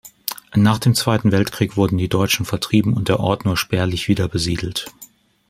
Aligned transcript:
Nach 0.55 0.79
dem 0.79 0.95
Zweiten 0.95 1.31
Weltkrieg 1.31 1.77
wurden 1.77 1.99
die 1.99 2.09
Deutschen 2.09 2.43
vertrieben 2.43 2.95
und 2.95 3.07
der 3.07 3.19
Ort 3.19 3.45
nur 3.45 3.55
spärlich 3.55 4.07
wiederbesiedelt. 4.07 4.87